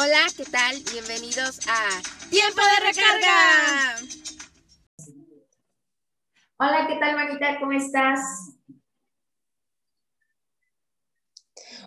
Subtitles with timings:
[0.00, 0.76] Hola, ¿qué tal?
[0.92, 1.88] Bienvenidos a
[2.30, 3.96] Tiempo de Recarga.
[6.56, 7.58] Hola, ¿qué tal, manita?
[7.58, 8.20] ¿Cómo estás?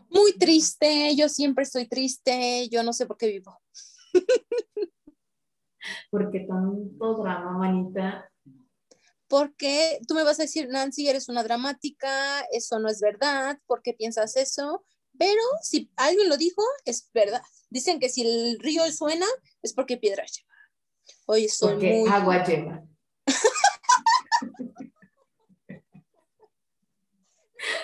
[0.09, 3.57] Muy triste, yo siempre estoy triste, yo no sé por qué vivo.
[6.09, 8.29] ¿Por qué tanto drama, manita?
[9.29, 13.81] Porque tú me vas a decir, Nancy, eres una dramática, eso no es verdad, ¿por
[13.81, 14.83] qué piensas eso?
[15.17, 17.41] Pero si alguien lo dijo, es verdad.
[17.71, 19.25] Dicen que si el río suena,
[19.63, 20.51] es porque piedra lleva.
[21.25, 22.83] Oye, soy porque agua lleva.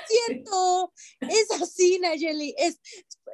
[0.08, 2.54] Cierto, es así, Nayeli.
[2.58, 2.80] Es,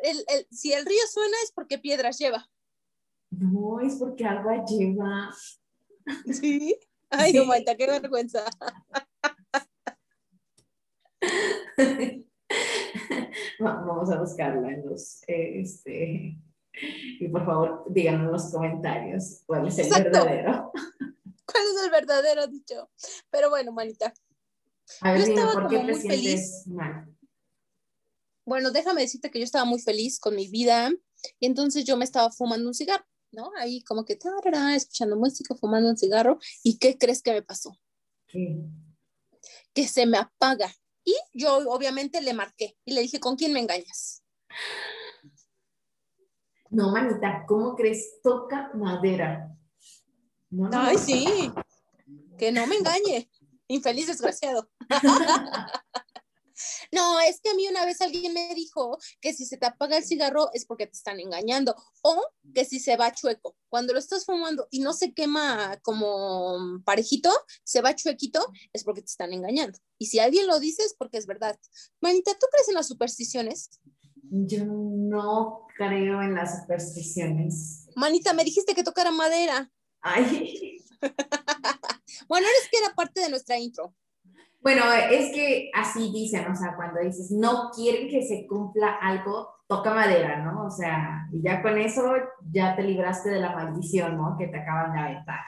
[0.03, 2.47] el, el, si el río suena es porque piedras lleva.
[3.31, 5.33] No, es porque agua lleva.
[6.31, 6.77] Sí.
[7.09, 7.47] Ay, sí.
[7.77, 8.45] qué vergüenza.
[13.59, 16.37] Vamos a buscarla en los, este,
[16.73, 20.71] y por favor díganos en los comentarios cuál es el verdadero.
[21.45, 22.89] ¿Cuál es el verdadero dicho?
[23.29, 24.13] Pero bueno, manita.
[25.01, 26.65] A ver, yo estaba ¿por qué muy feliz.
[26.67, 27.07] Mal?
[28.45, 30.91] Bueno, déjame decirte que yo estaba muy feliz con mi vida
[31.39, 33.51] y entonces yo me estaba fumando un cigarro, ¿no?
[33.57, 36.39] Ahí como que tarara, escuchando música, fumando un cigarro.
[36.63, 37.77] ¿Y qué crees que me pasó?
[38.27, 38.65] ¿Qué?
[39.73, 40.73] Que se me apaga
[41.03, 44.23] y yo obviamente le marqué y le dije, ¿con quién me engañas?
[46.69, 48.19] No, manita, ¿cómo crees?
[48.23, 49.55] Toca madera.
[50.49, 51.51] No, no, Ay, sí,
[52.37, 53.29] que no me engañe.
[53.67, 54.69] Infeliz desgraciado.
[56.91, 59.97] No, es que a mí una vez alguien me dijo que si se te apaga
[59.97, 62.21] el cigarro es porque te están engañando o
[62.53, 63.55] que si se va chueco.
[63.69, 67.31] Cuando lo estás fumando y no se quema como parejito,
[67.63, 69.79] se va chuequito, es porque te están engañando.
[69.97, 71.57] Y si alguien lo dice es porque es verdad.
[72.01, 73.69] Manita, ¿tú crees en las supersticiones?
[74.15, 77.87] Yo no creo en las supersticiones.
[77.95, 79.71] Manita, me dijiste que tocara madera.
[80.01, 80.83] Ay.
[82.27, 83.95] bueno, es que era parte de nuestra intro.
[84.63, 89.49] Bueno, es que así dicen, o sea, cuando dices no quieren que se cumpla algo,
[89.67, 90.65] toca madera, ¿no?
[90.65, 92.13] O sea, y ya con eso
[92.49, 94.37] ya te libraste de la maldición, ¿no?
[94.37, 95.41] Que te acaban de aventar.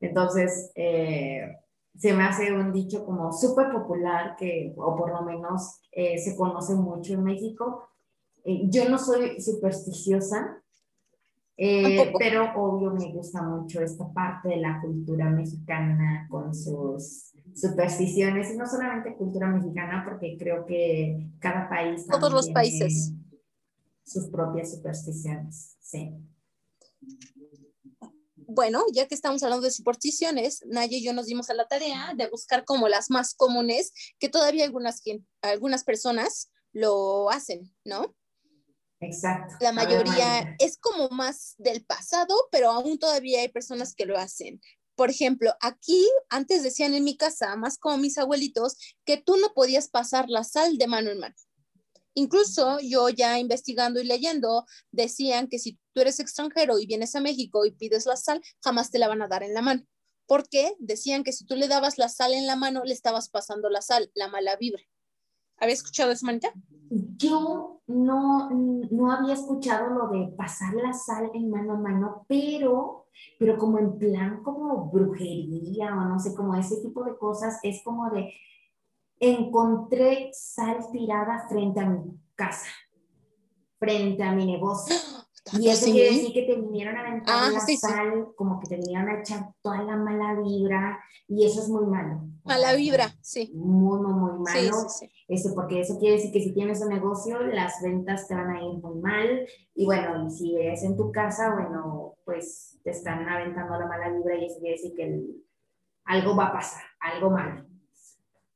[0.00, 1.58] Entonces, eh,
[1.96, 6.36] se me hace un dicho como súper popular que, o por lo menos eh, se
[6.36, 7.88] conoce mucho en México.
[8.44, 10.60] Eh, yo no soy supersticiosa,
[11.56, 18.52] eh, pero obvio me gusta mucho esta parte de la cultura mexicana con sus supersticiones,
[18.52, 22.06] y no solamente cultura mexicana, porque creo que cada país...
[22.06, 23.12] Todos los países.
[24.04, 26.12] Sus propias supersticiones, sí.
[28.36, 32.12] Bueno, ya que estamos hablando de supersticiones, Naya y yo nos dimos a la tarea
[32.16, 35.02] de buscar como las más comunes, que todavía algunas,
[35.40, 38.14] algunas personas lo hacen, ¿no?
[39.00, 39.54] Exacto.
[39.60, 44.60] La mayoría es como más del pasado, pero aún todavía hay personas que lo hacen.
[44.94, 49.52] Por ejemplo, aquí antes decían en mi casa, más como mis abuelitos, que tú no
[49.54, 51.34] podías pasar la sal de mano en mano.
[52.14, 57.20] Incluso yo ya investigando y leyendo, decían que si tú eres extranjero y vienes a
[57.20, 59.86] México y pides la sal, jamás te la van a dar en la mano.
[60.26, 63.70] Porque decían que si tú le dabas la sal en la mano, le estabas pasando
[63.70, 64.82] la sal, la mala vibra.
[65.56, 66.52] ¿Había escuchado eso, Manita?
[66.90, 73.06] Yo no, no había escuchado lo de pasar la sal en mano a mano, pero,
[73.38, 77.82] pero como en plan como brujería o no sé, como ese tipo de cosas, es
[77.84, 78.32] como de,
[79.20, 82.66] encontré sal tirada frente a mi casa,
[83.78, 84.96] frente a mi negocio.
[85.58, 88.76] Y eso quiere decir que te vinieron a aventar ah, la sal, como que te
[88.76, 92.20] vinieron a echar toda la mala vibra, y eso es muy malo.
[92.44, 93.50] Mala vibra, sí.
[93.54, 94.86] Muy, muy, muy malo.
[95.28, 98.62] Eso, porque eso quiere decir que si tienes un negocio, las ventas te van a
[98.62, 99.46] ir muy mal.
[99.74, 104.10] Y bueno, y si es en tu casa, bueno, pues te están aventando la mala
[104.10, 105.20] vibra y eso quiere decir que
[106.04, 107.64] algo va a pasar, algo malo.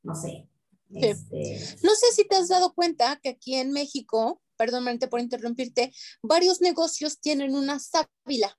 [0.03, 0.49] No sé.
[0.95, 1.59] Este...
[1.83, 5.93] No sé si te has dado cuenta que aquí en México perdón por interrumpirte,
[6.23, 8.59] varios negocios tienen una sábila,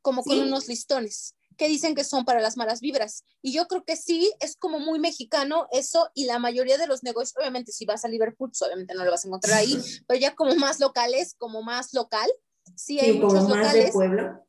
[0.00, 3.24] como con unos listones, que dicen que son para las malas vibras.
[3.40, 7.02] Y yo creo que sí, es como muy mexicano eso, y la mayoría de los
[7.02, 10.20] negocios, obviamente si vas a Liverpool, pues, obviamente no lo vas a encontrar ahí, pero
[10.20, 12.30] ya como más locales, como más local,
[12.76, 13.86] sí hay muchos locales.
[13.86, 14.46] de pueblo.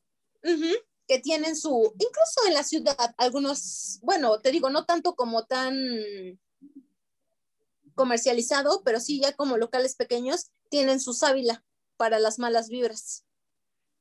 [1.08, 5.76] que tienen su, incluso en la ciudad, algunos, bueno, te digo, no tanto como tan
[7.96, 11.64] comercializado, pero sí ya como locales pequeños tienen su sábila
[11.98, 13.26] para las malas vibras.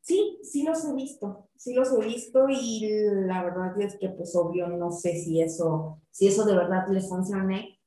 [0.00, 2.89] Sí, sí los he visto, sí los he visto y
[3.27, 7.09] la verdad es que pues obvio no sé si eso, si eso de verdad les
[7.09, 7.81] funcione.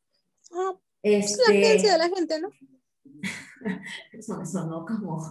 [0.53, 2.49] Ah, es la creencia de la gente, ¿no?
[4.13, 5.21] eso me sonó como,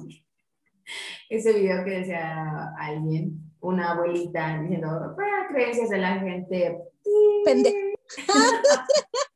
[1.31, 5.17] ese video que decía alguien, una abuelita diciendo,
[5.49, 6.79] creencias de la gente.
[7.45, 7.95] Pende.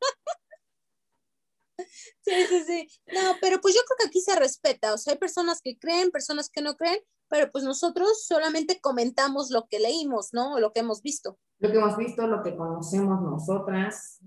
[2.22, 2.88] Sí, sí, sí.
[3.06, 4.94] No, pero pues yo creo que aquí se respeta.
[4.94, 6.98] O sea, hay personas que creen, personas que no creen,
[7.28, 10.58] pero pues nosotros solamente comentamos lo que leímos, ¿no?
[10.58, 11.38] Lo que hemos visto.
[11.58, 14.20] Lo que hemos visto, lo que conocemos nosotras.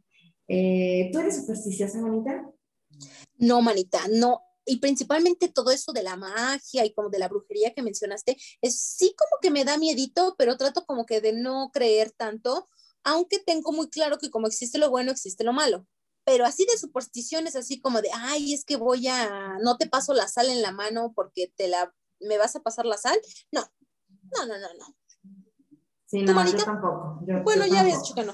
[0.47, 2.49] Eh, ¿Tú eres supersticiosa, manita?
[3.37, 4.41] No, manita, no.
[4.65, 8.79] Y principalmente todo eso de la magia y como de la brujería que mencionaste, es
[8.79, 12.69] sí como que me da miedito, pero trato como que de no creer tanto,
[13.03, 15.87] aunque tengo muy claro que como existe lo bueno, existe lo malo
[16.23, 20.13] pero así de supersticiones, así como de, ay, es que voy a, no te paso
[20.13, 23.19] la sal en la mano porque te la, me vas a pasar la sal.
[23.51, 23.61] No,
[24.37, 24.95] no, no, no, no.
[26.05, 27.21] Sí, no, yo tampoco.
[27.43, 28.33] bueno, ya habías dicho que no.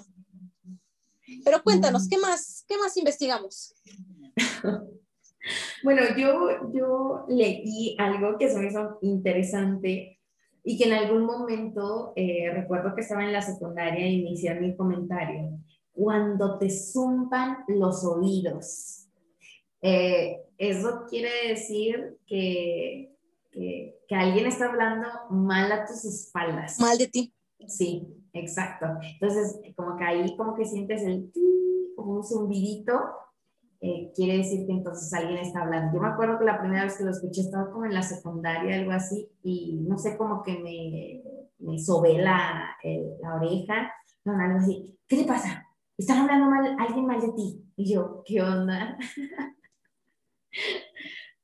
[1.44, 2.10] Pero cuéntanos, mm.
[2.10, 3.76] ¿qué más, qué más investigamos?
[5.84, 10.20] bueno, yo, yo leí algo que se me hizo interesante
[10.64, 14.64] y que en algún momento eh, recuerdo que estaba en la secundaria y me hicieron
[14.64, 15.60] mi comentario
[15.98, 19.08] cuando te zumban los oídos.
[19.82, 23.16] Eh, eso quiere decir que,
[23.52, 26.80] que, alguien está hablando mal a tus espaldas.
[26.80, 27.34] Mal de ti.
[27.68, 28.86] Sí, exacto.
[29.20, 31.32] Entonces, como que ahí como que sientes el
[31.96, 32.94] como un zumbidito,
[33.82, 35.96] eh, quiere decir que entonces alguien está hablando.
[35.96, 38.76] Yo me acuerdo que la primera vez que lo escuché estaba como en la secundaria,
[38.76, 41.24] algo así, y no sé, como que me,
[41.58, 43.92] me sobé la, eh, la oreja,
[44.26, 44.96] no, algo así.
[45.08, 45.67] ¿Qué te pasa?
[45.98, 47.64] Están hablando mal, alguien mal de ti.
[47.76, 48.98] Y yo, ¿qué onda?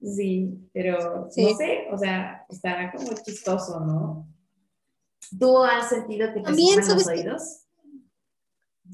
[0.02, 4.28] sí, pero no sé, o sea, está como chistoso, ¿no?
[5.40, 7.66] ¿Tú has sentido que te también los oídos?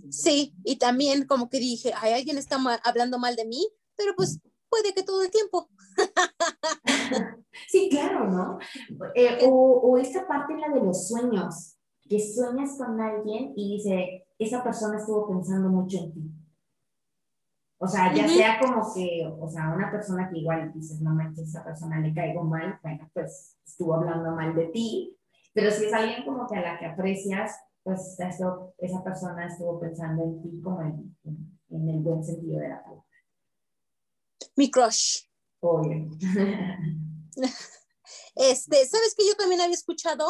[0.09, 4.39] Sí, y también como que dije, hay alguien está hablando mal de mí, pero pues
[4.69, 5.69] puede que todo el tiempo.
[7.67, 8.59] sí, claro, ¿no?
[9.15, 11.77] Eh, o, o esta parte, la de los sueños,
[12.07, 16.31] que sueñas con alguien y dice, esa persona estuvo pensando mucho en ti.
[17.77, 21.47] O sea, ya sea como que, o sea, una persona que igual dices, no manches,
[21.47, 25.17] esa persona le caigo mal, bueno, pues estuvo hablando mal de ti,
[25.53, 29.79] pero si es alguien como que a la que aprecias, pues eso, esa persona estuvo
[29.79, 31.17] pensando en ti como en,
[31.69, 33.05] en, el buen sentido de la palabra.
[34.55, 35.23] Mi crush.
[35.61, 36.09] Oye.
[38.35, 40.25] Este, ¿sabes que yo también había escuchado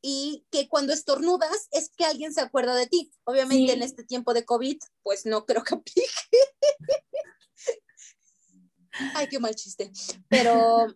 [0.00, 3.12] y que cuando estornudas es que alguien se acuerda de ti.
[3.24, 6.00] Obviamente en este tiempo de COVID, pues no creo que aplique.
[9.14, 9.90] Ay, qué mal chiste.
[10.28, 10.86] Pero,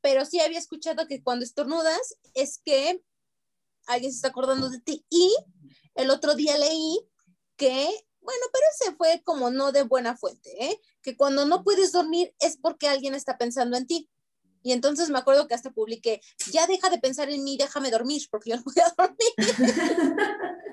[0.00, 3.02] pero sí había escuchado que cuando estornudas es que
[3.86, 5.04] alguien se está acordando de ti.
[5.10, 5.34] Y
[5.94, 7.08] el otro día leí
[7.56, 7.88] que,
[8.20, 10.80] bueno, pero ese fue como no de buena fuente, ¿eh?
[11.02, 14.10] que cuando no puedes dormir es porque alguien está pensando en ti.
[14.64, 18.22] Y entonces me acuerdo que hasta publiqué, ya deja de pensar en mí, déjame dormir,
[18.30, 19.34] porque yo no voy a dormir.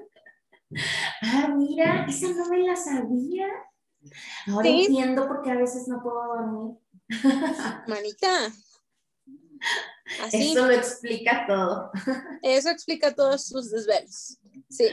[1.23, 3.47] ah, mira, esa no me la sabía.
[4.47, 6.77] Ahora entiendo por qué a veces no puedo dormir.
[7.87, 8.53] Manita.
[10.31, 11.91] Eso lo explica todo.
[12.41, 14.39] Eso explica todos sus desvelos.
[14.69, 14.87] Sí.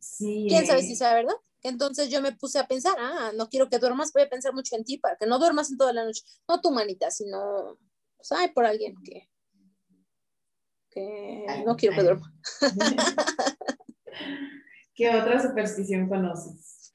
[0.00, 0.46] Sí.
[0.50, 1.34] ¿Quién sabe si sea verdad?
[1.62, 4.76] Entonces yo me puse a pensar, ah, no quiero que duermas, voy a pensar mucho
[4.76, 6.24] en ti para que no duermas en toda la noche.
[6.46, 7.78] No tu manita, sino
[8.18, 9.28] pues por alguien que,
[11.64, 12.34] no quiero que duerma.
[14.94, 16.92] ¿Qué otra superstición conoces?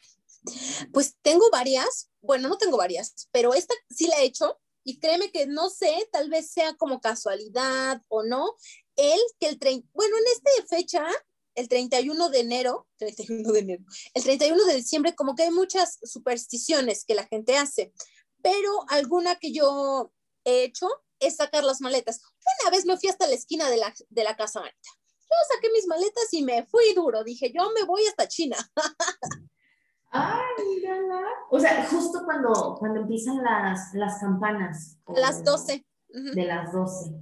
[0.92, 5.32] Pues tengo varias, bueno, no tengo varias, pero esta sí la he hecho y créeme
[5.32, 8.56] que no sé, tal vez sea como casualidad o no,
[8.98, 11.08] el que el 30, bueno, en esta fecha,
[11.56, 16.00] el 31 de enero, 31 de enero, el 31 de diciembre, como que hay muchas
[16.04, 17.94] supersticiones que la gente hace,
[18.42, 20.12] pero alguna que yo
[20.44, 20.90] he hecho
[21.20, 22.22] es sacar las maletas.
[22.62, 24.90] Una vez me fui hasta la esquina de la, de la casa Marita.
[25.22, 27.24] Yo saqué mis maletas y me fui duro.
[27.24, 28.58] Dije, yo me voy hasta China.
[30.12, 31.24] Ay, mírala.
[31.50, 34.98] O sea, justo cuando, cuando empiezan las, las campanas.
[35.08, 35.86] Las 12.
[36.10, 37.16] De las 12.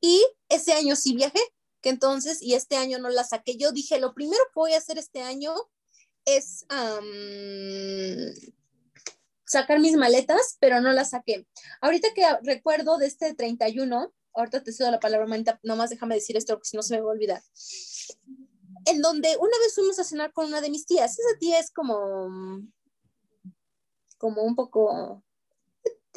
[0.00, 1.40] Y ese año sí viajé,
[1.80, 3.56] que entonces, y este año no la saqué.
[3.56, 5.54] Yo dije, lo primero que voy a hacer este año
[6.24, 6.66] es
[9.48, 11.46] sacar mis maletas, pero no las saqué.
[11.80, 16.36] Ahorita que recuerdo de este 31, ahorita te cedo la palabra, manita, nomás déjame decir
[16.36, 17.42] esto porque si no se me va a olvidar.
[18.86, 21.18] En donde una vez fuimos a cenar con una de mis tías.
[21.18, 22.28] Esa tía es como,
[24.18, 25.24] como un poco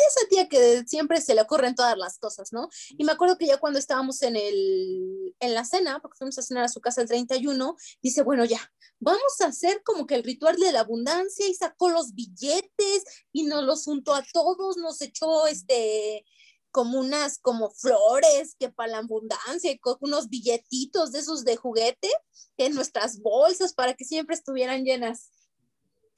[0.07, 2.69] esa tía que siempre se le ocurren todas las cosas, ¿no?
[2.97, 6.41] Y me acuerdo que ya cuando estábamos en, el, en la cena, porque fuimos a
[6.41, 8.59] cenar a su casa el 31, dice, bueno, ya,
[8.99, 13.43] vamos a hacer como que el ritual de la abundancia y sacó los billetes y
[13.43, 16.25] nos los juntó a todos, nos echó este,
[16.71, 22.09] como unas como flores que para la abundancia, con unos billetitos de esos de juguete
[22.57, 25.29] en nuestras bolsas para que siempre estuvieran llenas.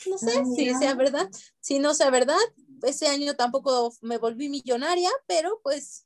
[0.09, 1.29] No sé Ah, si sea verdad,
[1.59, 2.37] si no sea verdad,
[2.83, 6.05] ese año tampoco me volví millonaria, pero pues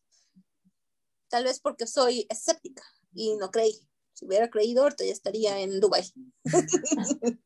[1.30, 3.80] tal vez porque soy escéptica y no creí.
[4.13, 6.04] Si hubiera creído, ahorita ya estaría en Dubai.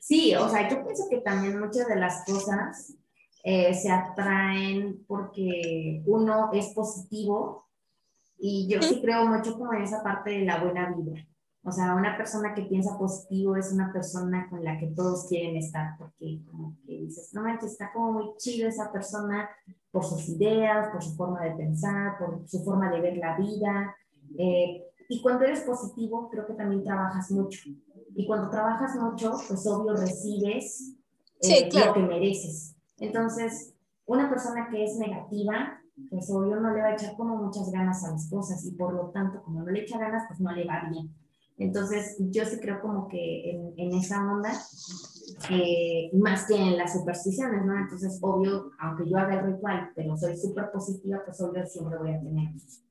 [0.00, 2.94] Sí, o sea, yo pienso que también muchas de las cosas
[3.42, 7.68] eh, se atraen porque uno es positivo
[8.38, 11.26] y yo sí creo mucho como en esa parte de la buena vida.
[11.66, 15.56] O sea, una persona que piensa positivo es una persona con la que todos quieren
[15.56, 19.48] estar porque como que dices, no manches, está como muy chido esa persona
[19.90, 23.96] por sus ideas, por su forma de pensar, por su forma de ver la vida.
[24.38, 27.60] eh, y cuando eres positivo, creo que también trabajas mucho.
[28.14, 30.96] Y cuando trabajas mucho, pues obvio recibes
[31.40, 31.88] Sí, eh, claro.
[31.88, 32.76] lo que mereces.
[32.98, 33.74] Entonces,
[34.06, 35.80] una persona que es negativa,
[36.10, 38.94] pues obvio no le va a echar como muchas ganas a las cosas y por
[38.94, 41.14] lo tanto, como no le echa ganas, pues no le va bien.
[41.58, 44.52] Entonces, yo sí creo como que en, esa onda,
[45.50, 47.78] eh, más que en las supersticiones, ¿no?
[47.78, 52.12] Entonces, obvio, aunque yo haga el ritual, pero soy súper positiva, pues obvio siempre voy
[52.12, 52.50] a tener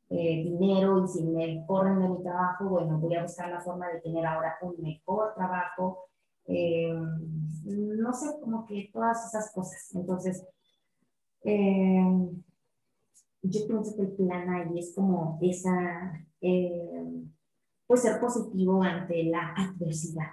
[0.09, 3.87] eh, dinero y si me corren de mi trabajo, bueno, voy a buscar la forma
[3.89, 6.05] de tener ahora un mejor trabajo.
[6.47, 6.93] eh,
[7.65, 9.89] no sé, como que todas esas cosas.
[9.95, 10.43] Entonces,
[13.41, 16.13] yo pienso que el plan ahí es como esa,
[17.87, 20.31] pues ser positivo ante la adversidad.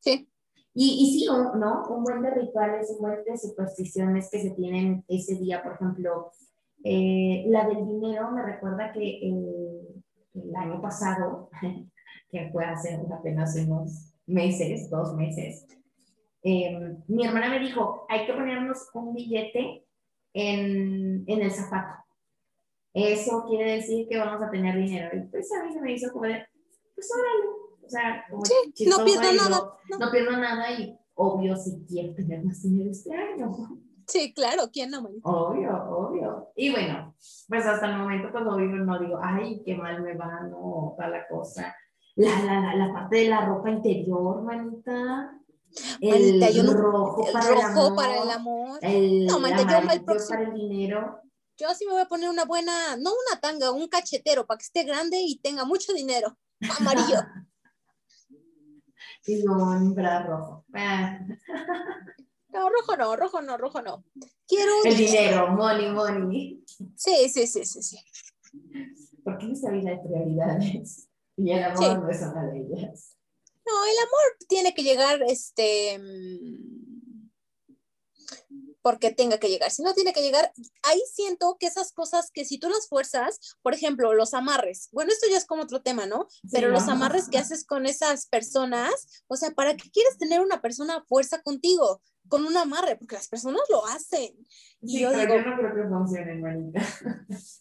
[0.00, 0.28] Sí.
[0.74, 1.86] Y, y sí, un- ¿no?
[1.88, 6.30] Un buen de rituales, un buen de supersticiones que se tienen ese día, por ejemplo,
[6.84, 10.02] eh, la del dinero me recuerda que el,
[10.34, 11.50] el año pasado,
[12.30, 15.66] que fue hace apenas unos meses, dos meses,
[16.42, 19.84] eh, mi hermana me dijo, hay que ponernos un billete
[20.32, 22.02] en, en el zapato.
[22.92, 25.08] Eso quiere decir que vamos a tener dinero.
[25.16, 26.44] Y pues a mí se me hizo como de,
[26.94, 27.48] pues órale.
[27.84, 29.98] O sea, como Sí, no chistoso pierdo y nada, no- no.
[30.06, 33.50] no pierdo nada y obvio si quiero tener más dinero este año.
[34.06, 35.28] Sí, claro, ¿quién no, manita?
[35.28, 36.48] Obvio, obvio.
[36.56, 37.14] Y bueno,
[37.48, 41.08] pues hasta el momento cuando vivo no digo, ay, qué mal me va, no, toda
[41.08, 41.74] la cosa.
[42.16, 45.36] La, la, la, la parte de la ropa interior, manita.
[46.00, 47.94] El Manita, yo no- rojo El para rojo el amor.
[47.96, 48.78] para el amor.
[48.82, 51.20] El No, manita, yo el para el dinero.
[51.60, 54.64] Yo sí me voy a poner una buena, no una tanga, un cachetero para que
[54.64, 56.38] esté grande y tenga mucho dinero.
[56.78, 57.20] Amarillo.
[59.26, 60.64] Y un bra rojo.
[60.72, 61.18] Ah,
[62.48, 64.04] No, rojo no, rojo no, rojo no.
[64.48, 66.64] Quiero el dinero, money, money.
[66.96, 67.98] Sí, sí, sí, sí, sí.
[69.22, 71.08] Porque nuestra vida hay prioridades.
[71.36, 71.94] Y el amor Sí.
[71.94, 73.16] no es una de ellas.
[73.64, 76.00] No, el amor tiene que llegar, este,
[78.82, 79.70] porque tenga que llegar.
[79.70, 83.56] Si no tiene que llegar, ahí siento que esas cosas que si tú las fuerzas,
[83.62, 86.26] por ejemplo, los amarres, bueno, esto ya es como otro tema, ¿no?
[86.50, 86.92] Pero Sí, los ¿no?
[86.92, 91.04] amarres que haces con esas personas, o sea, ¿para qué quieres tener una persona a
[91.04, 92.02] fuerza contigo?
[92.28, 94.36] Con un amarre, porque las personas lo hacen.
[94.82, 96.80] Y Sí, yo pero digo, yo no creo que funcione, hermanita.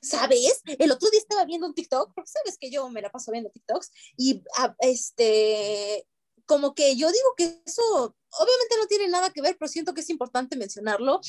[0.00, 0.62] ¿sabes?
[0.66, 3.50] El otro día estaba viendo un TikTok, porque sabes que yo me la paso viendo
[3.50, 6.06] TikToks, y ah, este,
[6.46, 7.82] como que yo digo que eso
[8.38, 11.20] obviamente no tiene nada que ver, pero siento que es importante mencionarlo,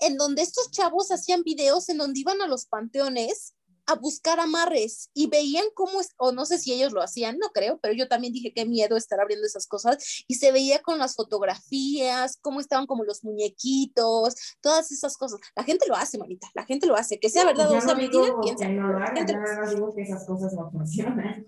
[0.00, 3.54] en donde estos chavos hacían videos en donde iban a los panteones
[3.86, 7.50] a buscar amarres y veían cómo, es, o no sé si ellos lo hacían, no
[7.50, 10.98] creo, pero yo también dije qué miedo estar abriendo esas cosas y se veía con
[10.98, 15.40] las fotografías, cómo estaban como los muñequitos, todas esas cosas.
[15.54, 17.96] La gente lo hace, manita, la gente lo hace, que sea verdad o sea no
[17.96, 18.24] mentira,
[18.58, 18.72] sabe.
[18.74, 19.60] no hagan, Gente hace.
[19.60, 21.46] no digo que esas cosas no funcionan.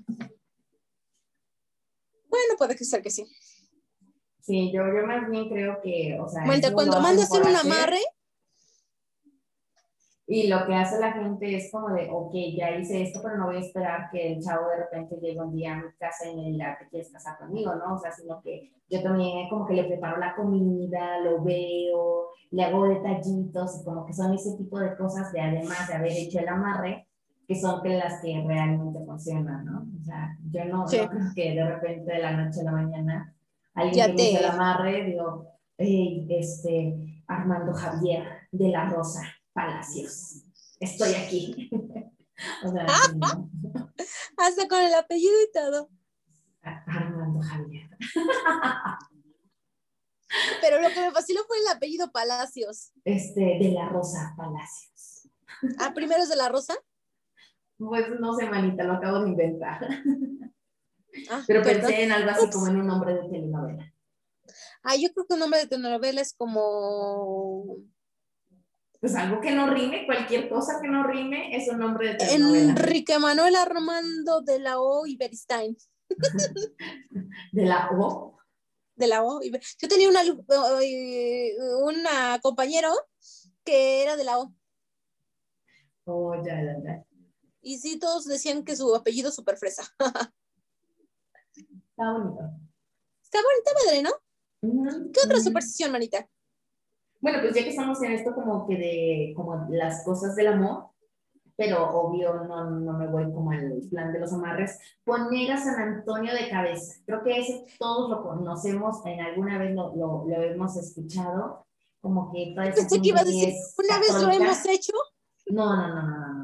[2.37, 3.25] Bueno, puede que ser que sí.
[4.41, 7.43] Sí, yo, yo más bien creo que, o sea, eso cuando lo mande a hacen
[7.43, 8.01] hacer un amarre,
[10.29, 13.47] Y lo que hace la gente es como de, ok, ya hice esto, pero no
[13.47, 16.37] voy a esperar que el chavo de repente llegue un día a mi casa y
[16.37, 17.75] me diga, ¿te quieres casar conmigo?
[17.75, 17.95] ¿no?
[17.95, 22.65] O sea, sino que yo también como que le preparo la comida, lo veo, le
[22.65, 26.39] hago detallitos y como que son ese tipo de cosas de además de haber hecho
[26.39, 27.06] el amarre,
[27.47, 29.87] que son las que realmente funcionan, ¿no?
[30.01, 30.99] O sea, yo no, Sí.
[30.99, 33.35] no creo que de repente de la noche a la mañana
[33.75, 35.49] alguien Ya que me te- el amarre, digo,
[35.79, 39.21] hey, este, Armando Javier de la Rosa
[39.53, 40.43] Palacios,
[40.81, 41.71] estoy aquí.
[42.65, 42.87] o sea,
[44.39, 45.89] hasta con el apellido y todo.
[46.63, 47.89] Armando Javier.
[50.61, 52.93] Pero lo que me fascinó fue el apellido Palacios.
[53.05, 55.29] Este, de la Rosa Palacios.
[55.79, 56.75] Ah, primero es de la Rosa.
[57.79, 59.81] Pues no sé, manita, lo acabo de inventar.
[61.31, 61.87] Ah, Pero perdón.
[61.87, 62.55] pensé en algo así Ups.
[62.55, 63.91] como en un nombre de telenovela.
[64.83, 67.79] Ah, yo creo que un nombre de telenovela es como.
[69.01, 72.65] pues algo que no rime, cualquier cosa que no rime es un nombre de telenovela.
[72.71, 75.75] Enrique Manuel Armando de la O y Beristain.
[77.53, 78.37] ¿De la O?
[78.95, 79.41] De la O.
[79.43, 80.21] Yo tenía una,
[81.83, 82.91] una compañero
[83.65, 84.53] que era de la O.
[86.05, 87.06] Oh, ya, ya, ya.
[87.67, 89.83] Y sí, todos decían que su apellido es súper fresa.
[91.53, 92.41] Está bonito.
[93.21, 94.11] Está bonita madre, ¿no?
[95.13, 96.29] ¿Qué otra superstición, manita?
[97.21, 100.91] Bueno, pues ya que estamos en esto como que de como las cosas del amor,
[101.57, 105.75] pero obvio no, no me voy como al plan de los amarres, poner a San
[105.75, 107.01] Antonio de cabeza.
[107.05, 111.67] Creo que ese todos lo conocemos, en alguna vez lo, lo, lo hemos escuchado,
[112.01, 114.93] como que toda esa Pensé que iba a decir, ¿una vez lo hemos hecho?
[115.49, 116.36] No, no, no, no, no,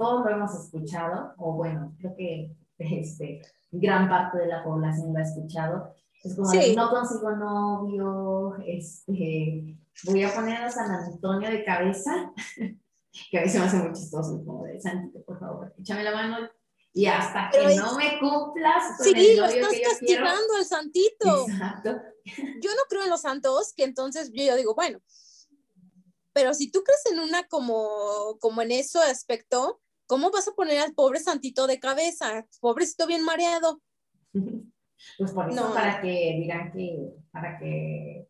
[0.00, 5.18] todos lo hemos escuchado, o bueno, creo que este, gran parte de la población lo
[5.18, 5.94] ha escuchado.
[6.24, 12.32] Es como, no consigo novio, este, voy a poner a San Antonio de cabeza,
[13.30, 16.48] que a veces me hace muy chistoso, como de Santito, por favor, échame la mano.
[16.92, 21.46] Y hasta que no me cumplas con sí, lo estás castigando al santito.
[21.48, 22.02] Exacto.
[22.60, 25.00] Yo no creo en los santos, que entonces yo, yo digo, bueno,
[26.32, 29.80] pero si tú crees en una como, como en ese aspecto,
[30.10, 32.44] ¿cómo vas a poner al pobre santito de cabeza?
[32.60, 33.80] Pobrecito bien mareado.
[35.16, 38.28] Pues por eso, para que digan que, para que,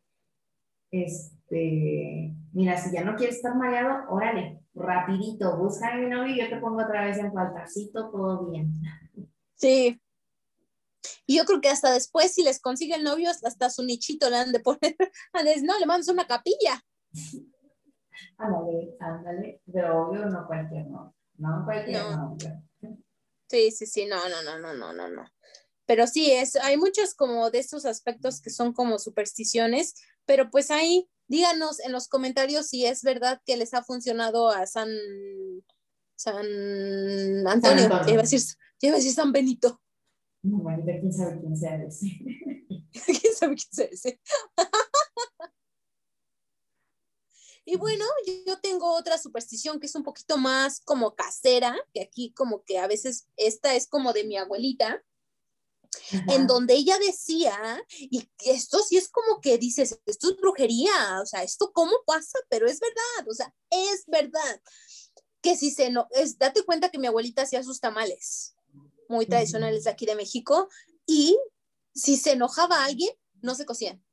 [0.92, 6.38] este, mira, si ya no quieres estar mareado, órale, rapidito, busca a mi novio y
[6.38, 8.72] yo te pongo otra vez en faltacito, todo bien.
[9.56, 10.00] Sí.
[11.26, 14.36] Y yo creo que hasta después, si les consigue el novio, hasta su nichito le
[14.36, 14.94] han de poner,
[15.64, 16.80] no, le mandas una capilla.
[18.38, 22.36] Ándale, ándale, pero obvio no cualquier no, no cualquier no.
[23.48, 25.24] Sí, sí, sí, no, no, no, no, no, no, no.
[25.86, 30.70] Pero sí, es, hay muchos como de estos aspectos que son como supersticiones, pero pues
[30.70, 34.88] ahí díganos en los comentarios si es verdad que les ha funcionado a San,
[36.16, 36.36] San
[37.46, 38.20] Antonio, San Antonio.
[38.20, 38.40] decir,
[38.80, 39.80] decir San Benito.
[40.42, 42.06] No, bueno, quién sabe quién sea ese.
[42.92, 44.20] ¿Quién sabe quién sea ese?
[47.70, 48.04] Y bueno,
[48.48, 52.80] yo tengo otra superstición que es un poquito más como casera, que aquí como que
[52.80, 55.04] a veces esta es como de mi abuelita,
[56.26, 61.26] en donde ella decía, y esto sí es como que dices, esto es brujería, o
[61.26, 64.60] sea, esto cómo pasa, pero es verdad, o sea, es verdad,
[65.40, 68.56] que si se no, es, date cuenta que mi abuelita hacía sus tamales,
[69.08, 70.68] muy tradicionales de aquí de México,
[71.06, 71.38] y
[71.94, 74.04] si se enojaba a alguien, no se cocían.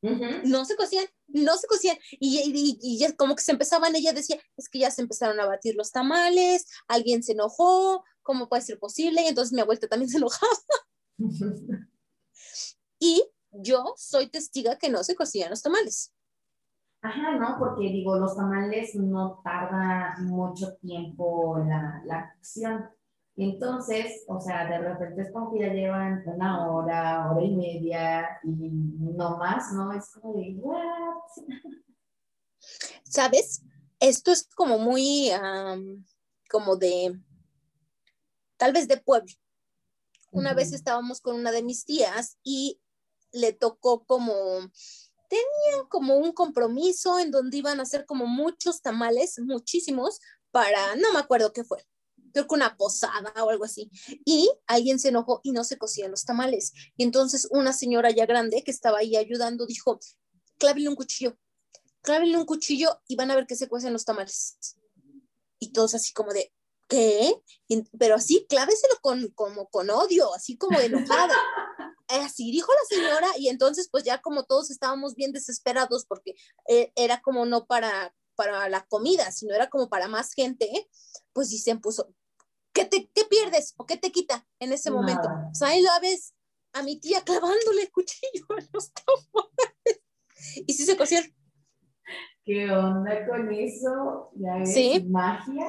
[0.00, 1.96] No se cocían, no se cocían.
[2.12, 5.46] Y, y, y, como que se empezaban, ella decía, es que ya se empezaron a
[5.46, 9.22] batir los tamales, alguien se enojó, ¿cómo puede ser posible?
[9.22, 10.52] Y entonces mi abuelita también se enojaba.
[12.98, 16.12] y yo soy testiga que no se cocían los tamales.
[17.00, 17.56] Ajá, ¿no?
[17.58, 22.90] Porque digo, los tamales no tarda mucho tiempo la, la acción.
[23.40, 28.40] Entonces, o sea, de repente es como que ya llevan una hora, hora y media
[28.42, 29.92] y no más, ¿no?
[29.92, 31.22] Es como de, ¿what?
[33.04, 33.62] ¿Sabes?
[34.00, 35.30] Esto es como muy,
[36.50, 37.16] como de,
[38.56, 39.32] tal vez de pueblo.
[40.32, 42.80] Una vez estábamos con una de mis tías y
[43.30, 44.32] le tocó como,
[45.28, 50.18] tenía como un compromiso en donde iban a hacer como muchos tamales, muchísimos,
[50.50, 51.86] para, no me acuerdo qué fue
[52.38, 53.90] creo que una posada o algo así.
[54.24, 56.72] Y alguien se enojó y no se cocían los tamales.
[56.96, 59.98] Y entonces una señora ya grande que estaba ahí ayudando dijo,
[60.58, 61.36] clávele un cuchillo,
[62.02, 64.56] clávele un cuchillo y van a ver que se cuecen los tamales.
[65.58, 66.52] Y todos así como de,
[66.86, 67.42] ¿qué?
[67.98, 71.34] pero así, cláveselo con, como con odio, así como enojada.
[72.10, 76.90] Así dijo la señora y entonces pues ya como todos estábamos bien desesperados porque eh,
[76.96, 80.88] era como no para para la comida, sino era como para más gente,
[81.32, 82.00] pues dicen, pues,
[82.78, 85.28] ¿qué, te, qué pierdes o qué te quita en ese momento?
[85.50, 86.34] O sea, ahí la ves
[86.72, 90.02] a mi tía clavándole el cuchillo a los tamales.
[90.66, 91.34] Y sí se cocieron.
[92.48, 94.30] ¿Qué onda con eso?
[94.36, 95.66] ¿Ya es magia?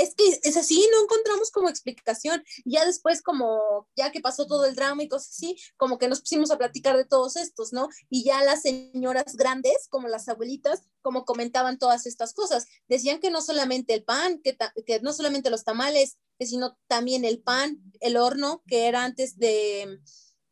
[0.00, 2.44] Es que es así, no encontramos como explicación.
[2.64, 6.20] Ya después, como ya que pasó todo el drama y cosas así, como que nos
[6.20, 7.88] pusimos a platicar de todos estos, ¿no?
[8.08, 12.68] Y ya las señoras grandes, como las abuelitas, como comentaban todas estas cosas.
[12.86, 14.56] Decían que no solamente el pan, que,
[14.86, 19.98] que no solamente los tamales, sino también el pan, el horno, que era antes de,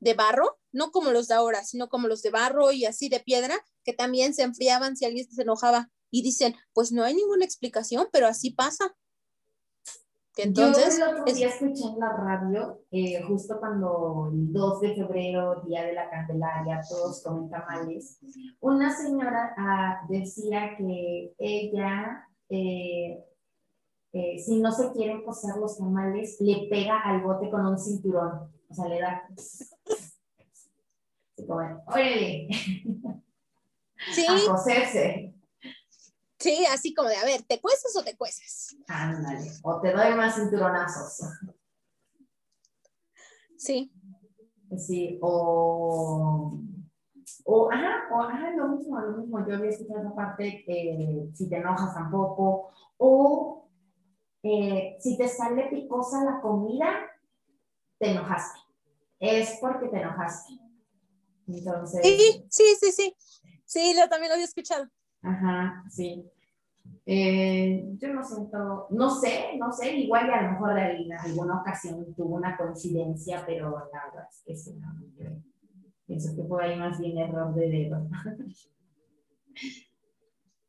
[0.02, 3.20] de barro, no como los de ahora, sino como los de barro y así de
[3.20, 5.90] piedra, que también se enfriaban si alguien se enojaba.
[6.10, 8.94] Y dicen, pues no hay ninguna explicación, pero así pasa.
[10.34, 14.80] Que entonces, Yo el otro día escuché en la radio, eh, justo cuando el 2
[14.80, 18.18] de febrero, Día de la Candelaria, todos comen tamales,
[18.60, 23.24] una señora ah, decía que ella, eh,
[24.14, 28.50] eh, si no se quieren cocer los tamales, le pega al bote con un cinturón.
[28.72, 29.28] O sea, le da...
[31.34, 32.48] Así como, órale,
[34.14, 35.34] sí, a coserse.
[36.38, 38.76] sí, así como de, a ver, ¿te cueces o te cueces?
[38.88, 41.22] Ándale, o te doy más cinturonazos.
[43.56, 43.92] Sí,
[44.78, 46.58] Sí, o,
[47.44, 49.46] o, ajá, o, ajá, lo mismo, lo mismo.
[49.46, 53.68] Yo había escuchado esa parte, eh, si te enojas tampoco, o
[54.42, 56.88] eh, si te sale picosa la comida,
[57.98, 58.60] te enojaste.
[59.22, 60.54] Es porque te enojaste.
[61.46, 63.16] Entonces, sí, sí, sí, sí.
[63.64, 64.88] Sí, yo también lo había escuchado.
[65.22, 66.24] ajá, sí.
[67.06, 71.60] Eh, yo no siento, no sé, no sé, igual y a lo mejor en alguna
[71.60, 75.30] ocasión tuvo una coincidencia, pero la verdad es que sí, no, yo
[76.04, 78.08] pienso que fue ahí más bien error de dedo.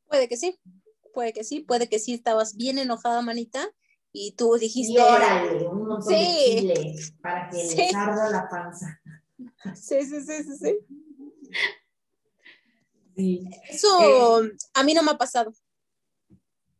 [0.08, 0.60] Puede que sí,
[1.12, 3.68] puede que sí, puede que sí estabas bien enojada, manita,
[4.15, 6.56] y tú dijiste, Y órale, un montón de Sí.
[6.60, 7.78] chile para que Sí.
[7.78, 9.02] le arda la panza.
[9.76, 10.80] sí, sí, sí, sí, sí.
[13.15, 13.49] Sí.
[13.69, 14.41] Eso
[14.73, 15.54] a mí no me ha pasado.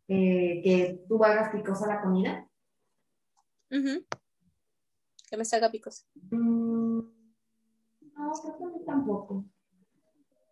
[0.08, 2.48] Eh, que tú hagas picosa la comida.
[3.72, 4.06] Ujú.
[5.30, 6.06] Que me salga picos.
[6.30, 9.46] Mm, no, creo que a mí tampoco.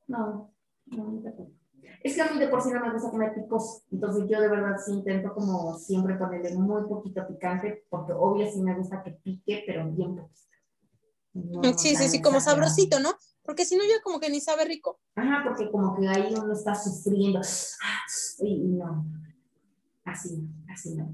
[0.08, 0.52] No,
[0.86, 1.52] no, tampoco.
[2.04, 4.50] Es que a mí de por sí no me gusta comer picos, entonces yo de
[4.50, 9.12] verdad sí intento como siempre ponerle muy poquito picante, porque obvio sí me gusta que
[9.12, 10.42] pique, pero bien poquito.
[11.34, 12.70] No Sí, sí, sí, como exagerado.
[12.70, 13.16] sabrosito, ¿no?
[13.44, 15.00] Porque si no, ya como que ni sabe rico.
[15.16, 17.42] Ajá, porque como que ahí uno está sufriendo.
[18.40, 19.06] Y, no,
[20.06, 21.14] así no, así no.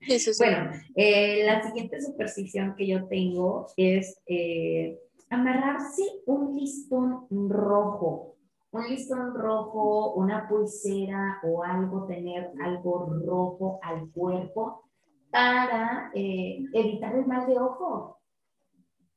[0.00, 0.30] Sí, sí.
[0.38, 8.36] Bueno, eh, la siguiente superstición que yo tengo es eh, amarrarse un listón rojo.
[8.72, 14.84] Un listón rojo, una pulsera o algo, tener algo rojo al cuerpo
[15.30, 18.18] para eh, evitar el mal de ojo.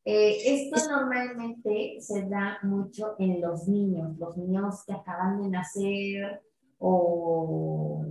[0.05, 5.49] Eh, esto Es- normalmente se da mucho en los niños, los niños que acaban de
[5.49, 6.41] nacer
[6.79, 8.05] o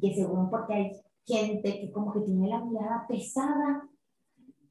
[0.00, 0.90] que según porque hay
[1.24, 3.88] gente que como que tiene la mirada pesada.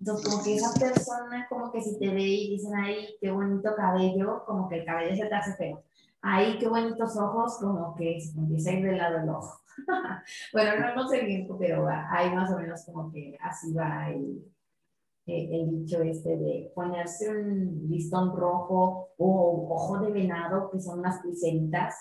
[0.05, 4.43] Como que esa persona, como que si te ve y dicen, ay, qué bonito cabello,
[4.45, 5.83] como que el cabello se te hace feo.
[6.21, 9.59] Ay, qué bonitos ojos, como que se empieza a ir del lado del ojo.
[10.53, 14.43] bueno, no, no sé bien, pero hay más o menos como que así va el,
[15.25, 20.99] el, el dicho este de ponerse un listón rojo o ojo de venado, que son
[20.99, 21.95] unas pulseritas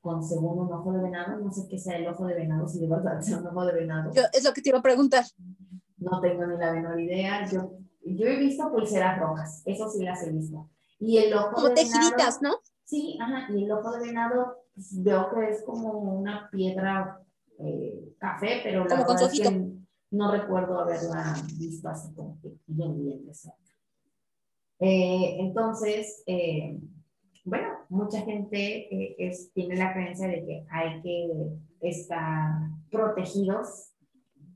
[0.00, 2.78] con según un ojo de venado, no sé qué sea el ojo de venado, si
[2.80, 4.12] de verdad sea un ojo de venado.
[4.12, 5.24] Yo- es lo que te iba a preguntar.
[5.98, 7.46] No tengo ni la menor idea.
[7.50, 7.72] Yo,
[8.04, 10.68] yo he visto pulseras rojas, eso sí las he visto.
[10.98, 12.56] Y el ojo Como de tejiditas, venado, ¿no?
[12.84, 17.20] Sí, ajá, y el ojo de venado pues, veo que es como una piedra
[17.58, 19.72] eh, café, pero la Como con es que
[20.10, 23.26] no recuerdo haberla visto así como que bien, bien.
[24.80, 26.78] Eh, entonces, eh,
[27.44, 31.28] bueno, mucha gente eh, es- tiene la creencia de que hay que
[31.80, 32.52] estar
[32.90, 33.87] protegidos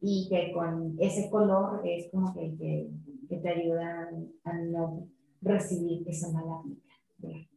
[0.02, 2.90] y que con ese color es como que, que,
[3.28, 5.08] que te ayudan a no
[5.40, 7.48] recibir esa mala vibra.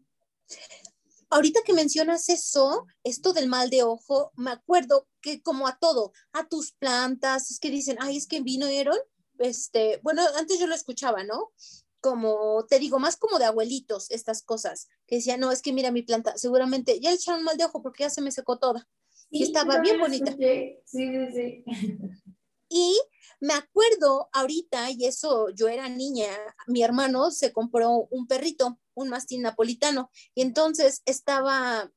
[1.31, 6.13] Ahorita que mencionas eso, esto del mal de ojo, me acuerdo que como a todo,
[6.34, 8.95] a tus plantas, es que dicen, ay, es que vinieron,
[9.39, 11.51] este, bueno, antes yo lo escuchaba, ¿no?
[11.99, 15.91] Como, te digo, más como de abuelitos, estas cosas, que decían, no, es que mira
[15.91, 18.88] mi planta, seguramente ya le echaron mal de ojo porque ya se me secó toda.
[19.31, 20.29] Y estaba bien bonita.
[20.29, 20.81] escuché.
[20.86, 21.63] Sí, sí, sí.
[22.77, 22.99] Y
[23.39, 26.27] me acuerdo ahorita, y eso yo era niña,
[26.67, 31.89] mi hermano se compró un perrito, un mastín napolitano, y entonces estaba,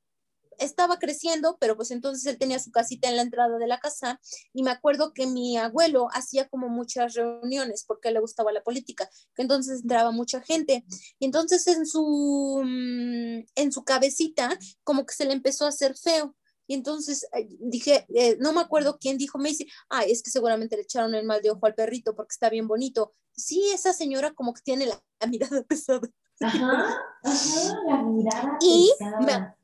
[0.56, 4.20] estaba creciendo, pero pues entonces él tenía su casita en la entrada de la casa,
[4.52, 9.10] y me acuerdo que mi abuelo hacía como muchas reuniones porque le gustaba la política,
[9.34, 10.84] que entonces entraba mucha gente,
[11.18, 15.96] y entonces en su, mm, en su cabecita como que se le empezó a hacer
[15.96, 16.36] feo.
[16.68, 20.30] Y entonces eh, dije, eh, no me acuerdo quién dijo, me dice, ay, es que
[20.30, 23.14] seguramente le echaron el mal de ojo al perrito porque está bien bonito.
[23.32, 26.08] Sí, esa señora como que tiene la, la mirada pesada.
[26.40, 29.56] Ajá, ajá, la mirada Y pesada.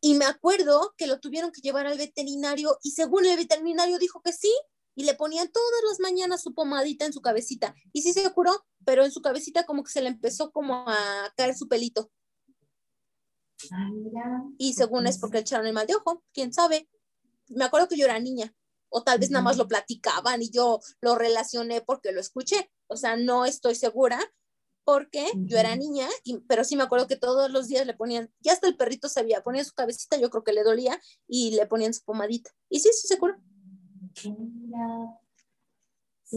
[0.00, 4.20] Y me acuerdo que lo tuvieron que llevar al veterinario y según el veterinario dijo
[4.20, 4.52] que sí,
[4.96, 7.74] y le ponían todas las mañanas su pomadita en su cabecita.
[7.92, 11.32] Y sí se curó, pero en su cabecita como que se le empezó como a
[11.36, 12.10] caer su pelito.
[14.58, 16.88] Y según es porque le echaron el mal de ojo, quién sabe.
[17.48, 18.54] me acuerdo que yo era niña,
[18.88, 22.70] o tal vez nada más lo platicaban y yo lo relacioné porque lo escuché.
[22.86, 24.20] O sea, no estoy segura
[24.84, 28.30] porque yo era niña, y, pero sí me acuerdo que todos los días le ponían,
[28.38, 31.66] ya hasta el perrito sabía, ponía su cabecita, yo creo que le dolía y le
[31.66, 32.50] ponían su pomadita.
[32.68, 33.34] Y sí, sí se curó.
[34.14, 34.32] Sí,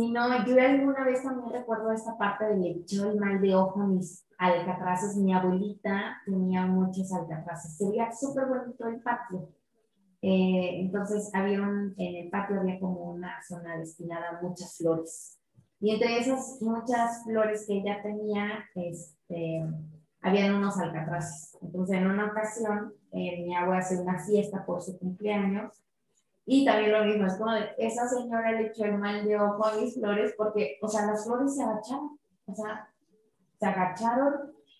[0.09, 3.81] no, yo alguna vez también recuerdo esta parte de le echó el mal de ojo
[3.81, 5.15] a mis alcatraces.
[5.15, 7.77] Mi abuelita tenía muchos alcatraces.
[7.77, 9.49] Se veía súper bonito el patio.
[10.21, 15.39] Eh, entonces, había un, en el patio había como una zona destinada a muchas flores.
[15.79, 19.63] Y entre esas muchas flores que ella tenía, este,
[20.21, 21.57] habían unos alcatraces.
[21.61, 25.81] Entonces, en una ocasión, eh, mi abuela hace una fiesta por su cumpleaños
[26.51, 29.63] y también lo mismo, es como de, esa señora le echó el mal de ojo
[29.63, 32.88] a mis flores porque, o sea, las flores se agacharon, o sea,
[33.59, 34.33] se agacharon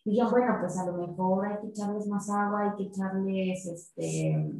[0.06, 3.66] y yo, bueno, pues a lo mejor hay que echarles más agua, hay que echarles,
[3.66, 4.52] este,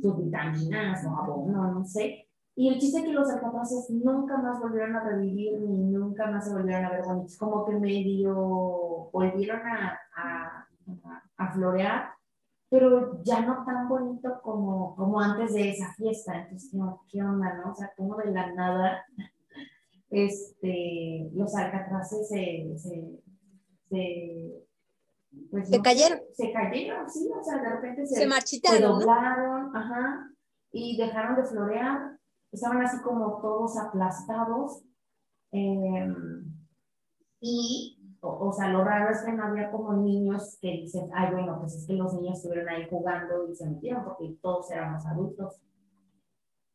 [0.00, 2.26] sus vitaminas o abono, no sé.
[2.54, 6.44] Y el chiste es que los alcatraces nunca más volvieron a revivir ni nunca más
[6.44, 10.68] se volvieron a ver bonitos, como que medio volvieron a, a,
[11.36, 12.10] a florear,
[12.68, 16.42] pero ya no tan bonito como, como antes de esa fiesta.
[16.42, 16.70] Entonces,
[17.08, 17.72] ¿qué onda, no?
[17.72, 19.04] O sea, como de la nada,
[20.10, 22.66] este, los alcatraces se,
[23.90, 24.66] se
[25.50, 26.20] pues, se cayeron.
[26.32, 28.78] Se, cayeron, sí, o sea, de repente se, se marchitaron.
[28.78, 30.30] Se doblaron, ajá,
[30.72, 32.18] y dejaron de florear.
[32.52, 34.82] Estaban así como todos aplastados.
[35.52, 36.14] Eh,
[37.40, 41.58] y o, sea, lo raro es que no había como niños que dicen, ay, bueno,
[41.58, 45.60] pues es que los niños estuvieron ahí jugando y se metieron porque todos éramos adultos.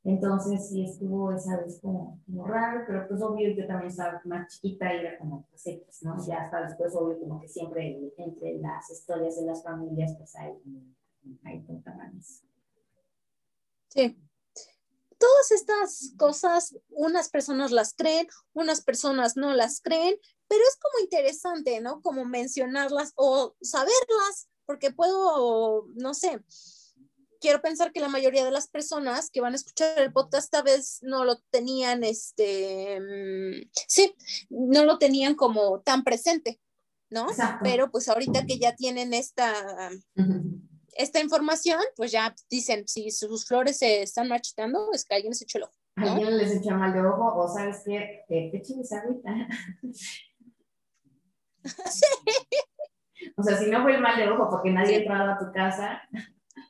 [0.05, 4.53] Entonces sí estuvo esa vez como, como raro, pero pues obvio yo también estaba más
[4.53, 6.23] chiquita y era como, pues, pues ¿no?
[6.27, 10.53] Ya hasta después obvio como que siempre entre las historias de las familias pues hay,
[11.43, 12.21] hay contaban
[13.89, 14.15] Sí,
[15.17, 20.15] todas estas cosas, unas personas las creen, unas personas no las creen,
[20.47, 22.01] pero es como interesante, ¿no?
[22.01, 26.43] Como mencionarlas o saberlas, porque puedo, no sé,
[27.45, 30.63] quiero pensar que la mayoría de las personas que van a escuchar el podcast esta
[30.63, 34.15] vez no lo tenían, este, mm, sí,
[34.49, 36.59] no lo tenían como tan presente,
[37.11, 37.27] ¿no?
[37.61, 39.91] Pero pues ahorita que ya tienen esta
[40.95, 45.43] esta información, pues ya dicen, si sus flores se están marchitando, es que alguien les
[45.43, 45.73] echó el ojo.
[45.97, 49.47] Alguien les echó mal de ojo, o sabes qué, eh, échenles agüita.
[51.91, 52.05] sí.
[53.37, 55.51] O sea, si no fue el mal de ojo porque nadie ha entrado a tu
[55.51, 56.01] casa,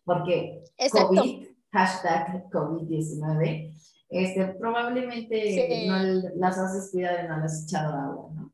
[0.04, 3.74] porque COVID, hashtag COVID-19,
[4.10, 8.54] este, probablemente no las has descuidado y no las has echado agua, ¿no?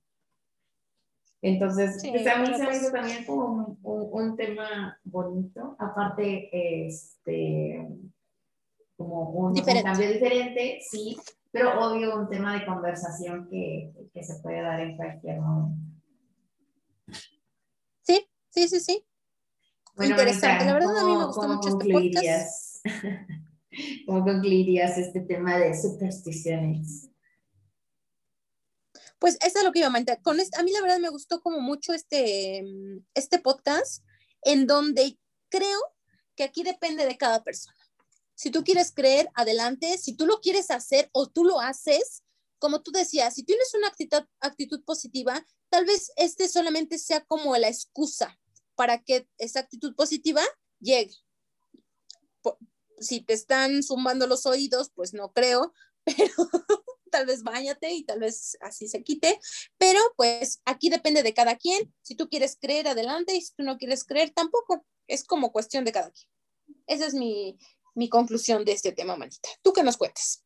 [1.44, 7.88] Entonces, pues, a mí se me hizo también como un, tema bonito, aparte, este,
[8.96, 11.17] como un, cambio diferente, sí,
[11.52, 15.82] pero obvio un tema de conversación que, que se puede dar en cualquier momento.
[18.04, 19.06] Sí, sí, sí, sí.
[19.99, 22.86] Interesante, la verdad a mí me gustó mucho este podcast.
[24.06, 27.10] ¿Cómo concluirías este tema de supersticiones?
[29.19, 30.21] Pues eso es lo que iba a comentar.
[30.21, 32.63] Con a mí la verdad me gustó como mucho este,
[33.13, 34.04] este podcast,
[34.41, 35.17] en donde
[35.49, 35.80] creo
[36.36, 37.77] que aquí depende de cada persona.
[38.34, 39.97] Si tú quieres creer, adelante.
[39.99, 42.23] Si tú lo quieres hacer o tú lo haces,
[42.58, 47.56] como tú decías, si tienes una actitud, actitud positiva, tal vez este solamente sea como
[47.58, 48.40] la excusa
[48.82, 50.41] para que esa actitud positiva
[50.80, 51.13] llegue.
[53.00, 55.72] Si te están zumbando los oídos, pues no creo,
[56.04, 56.34] pero
[57.12, 59.39] tal vez bañate y tal vez así se quite,
[59.78, 61.94] pero pues aquí depende de cada quien.
[62.02, 64.84] Si tú quieres creer, adelante, y si tú no quieres creer, tampoco.
[65.06, 66.28] Es como cuestión de cada quien.
[66.88, 67.60] Esa es mi,
[67.94, 69.48] mi conclusión de este tema, Manita.
[69.62, 70.44] ¿Tú qué nos cuentas?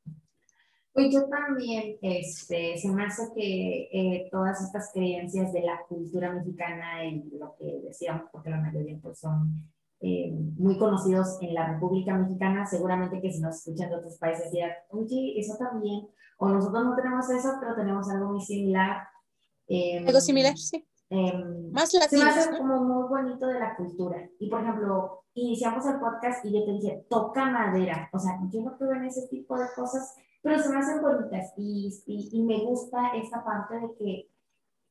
[0.95, 6.31] Pues yo también, este, se me hace que eh, todas estas creencias de la cultura
[6.31, 11.73] mexicana y lo que decíamos, porque la mayoría pues son eh, muy conocidos en la
[11.73, 16.47] República Mexicana, seguramente que si nos escuchan de otros países dirán, oye, eso también, o
[16.47, 19.05] nosotros no tenemos eso, pero tenemos algo muy similar.
[19.67, 20.88] Eh, algo similar, sí.
[21.10, 22.21] Em, Más latino.
[22.21, 24.29] Se me hace como muy bonito de la cultura.
[24.39, 28.10] Y por ejemplo, iniciamos el podcast y yo te dije, toca madera.
[28.13, 31.53] O sea, yo no creo en ese tipo de cosas, pero se me hacen bonitas.
[31.58, 34.29] Y, y, me gusta esta parte de que,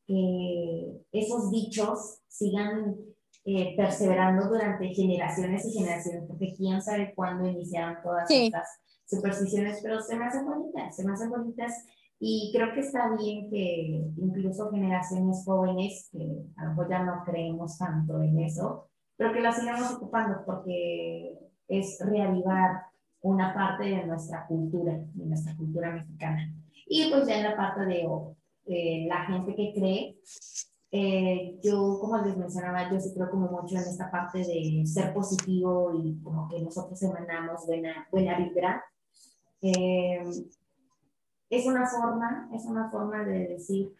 [0.04, 2.96] que esos dichos sigan
[3.44, 8.68] eh, perseverando durante generaciones y generaciones, porque quién sabe cuándo iniciaron todas estas
[9.06, 11.72] supersticiones, pero se me hacen bonitas, se me hacen bonitas
[12.18, 17.22] y creo que está bien que incluso generaciones jóvenes, que a lo mejor ya no
[17.24, 21.38] creemos tanto en eso, pero que las sigamos ocupando porque
[21.68, 22.86] es reavivar
[23.24, 26.52] una parte de nuestra cultura, de nuestra cultura mexicana.
[26.86, 28.06] Y pues ya en la parte de
[28.66, 30.18] eh, la gente que cree,
[30.90, 35.14] eh, yo, como les mencionaba, yo sí creo como mucho en esta parte de ser
[35.14, 38.84] positivo y como que nosotros emanamos buena, buena vibra.
[39.62, 40.22] Eh,
[41.48, 43.90] es una forma, es una forma de decir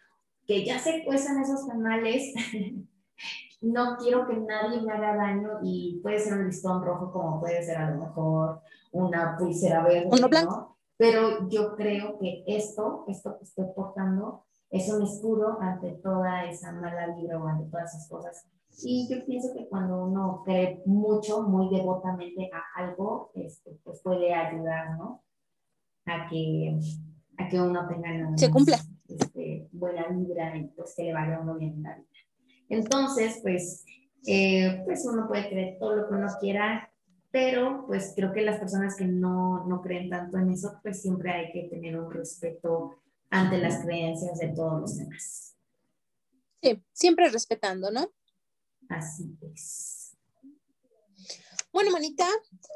[0.45, 2.31] que ya se cuezan esos tamales,
[3.61, 7.63] no quiero que nadie me haga daño y puede ser un listón rojo como puede
[7.63, 8.61] ser a lo mejor
[8.95, 10.09] una pulsera verde,
[10.43, 10.77] ¿no?
[10.97, 16.71] Pero yo creo que esto, esto que estoy portando, es un escudo ante toda esa
[16.71, 18.45] mala vibra o ante todas esas cosas.
[18.83, 24.33] Y yo pienso que cuando uno cree mucho, muy devotamente a algo, este, pues puede
[24.33, 25.23] ayudar, ¿no?
[26.05, 26.77] A que,
[27.37, 28.77] a que uno tenga Se cumpla.
[29.07, 32.07] Este, buena vibra y pues que le vaya uno bien en la vida.
[32.69, 33.85] Entonces, pues,
[34.27, 36.91] eh, pues uno puede creer todo lo que uno quiera,
[37.35, 41.33] pero pues creo que las personas que no, no creen tanto en eso, pues siempre
[41.33, 42.95] hay que tener un respeto
[43.29, 45.53] ante las creencias de todos los demás.
[46.63, 48.09] Sí, siempre respetando, ¿no?
[48.87, 50.15] Así es.
[51.73, 52.25] Bueno, Manita,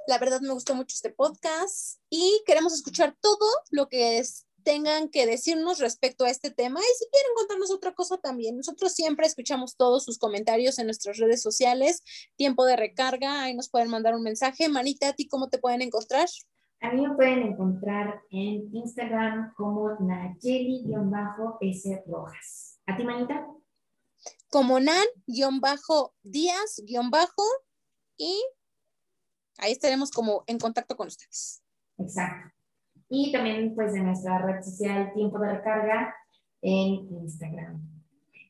[0.07, 5.09] la verdad me gustó mucho este podcast y queremos escuchar todo lo que es, tengan
[5.09, 8.55] que decirnos respecto a este tema y si quieren contarnos otra cosa también.
[8.55, 12.03] Nosotros siempre escuchamos todos sus comentarios en nuestras redes sociales,
[12.35, 14.69] tiempo de recarga, ahí nos pueden mandar un mensaje.
[14.69, 16.29] Manita, ¿a ti cómo te pueden encontrar?
[16.81, 22.79] A mí me pueden encontrar en Instagram como Nayeli-S Rojas.
[22.85, 23.47] ¿A ti, Manita?
[24.51, 26.83] Como Nan-Díaz-
[28.17, 28.39] y
[29.57, 31.63] ahí estaremos como en contacto con ustedes.
[31.97, 32.58] Exacto.
[33.09, 36.15] Y también pues en nuestra red social Tiempo de Recarga
[36.61, 37.81] en Instagram.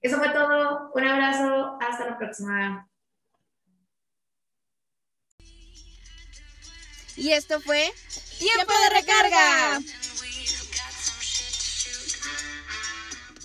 [0.02, 0.92] Eso fue todo.
[0.94, 1.78] Un abrazo.
[1.82, 2.90] Hasta la próxima.
[7.16, 7.92] Y esto fue
[8.40, 9.80] Tiempo de recarga.